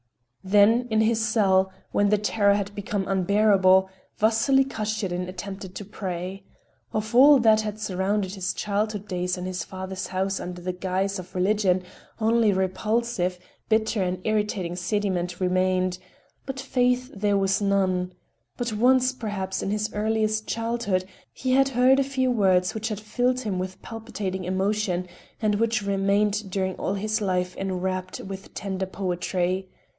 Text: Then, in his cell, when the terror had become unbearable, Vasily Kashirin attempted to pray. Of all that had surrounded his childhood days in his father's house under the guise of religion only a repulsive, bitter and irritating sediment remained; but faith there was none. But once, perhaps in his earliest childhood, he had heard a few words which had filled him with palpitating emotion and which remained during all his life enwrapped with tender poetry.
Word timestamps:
Then, 0.43 0.87
in 0.89 1.01
his 1.01 1.23
cell, 1.23 1.71
when 1.91 2.09
the 2.09 2.17
terror 2.17 2.55
had 2.55 2.73
become 2.73 3.07
unbearable, 3.07 3.87
Vasily 4.17 4.65
Kashirin 4.65 5.27
attempted 5.27 5.75
to 5.75 5.85
pray. 5.85 6.43
Of 6.91 7.13
all 7.13 7.37
that 7.37 7.61
had 7.61 7.79
surrounded 7.79 8.33
his 8.33 8.55
childhood 8.55 9.07
days 9.07 9.37
in 9.37 9.45
his 9.45 9.63
father's 9.63 10.07
house 10.07 10.39
under 10.39 10.59
the 10.59 10.73
guise 10.73 11.19
of 11.19 11.35
religion 11.35 11.83
only 12.19 12.49
a 12.49 12.55
repulsive, 12.55 13.37
bitter 13.69 14.01
and 14.01 14.19
irritating 14.23 14.75
sediment 14.75 15.39
remained; 15.39 15.99
but 16.47 16.59
faith 16.59 17.11
there 17.15 17.37
was 17.37 17.61
none. 17.61 18.11
But 18.57 18.73
once, 18.73 19.13
perhaps 19.13 19.61
in 19.61 19.69
his 19.69 19.93
earliest 19.93 20.47
childhood, 20.47 21.05
he 21.31 21.51
had 21.51 21.69
heard 21.69 21.99
a 21.99 22.03
few 22.03 22.31
words 22.31 22.73
which 22.73 22.87
had 22.89 22.99
filled 22.99 23.41
him 23.41 23.59
with 23.59 23.79
palpitating 23.83 24.45
emotion 24.45 25.07
and 25.39 25.53
which 25.59 25.83
remained 25.83 26.49
during 26.49 26.73
all 26.77 26.95
his 26.95 27.21
life 27.21 27.55
enwrapped 27.57 28.19
with 28.21 28.55
tender 28.55 28.87
poetry. 28.87 29.69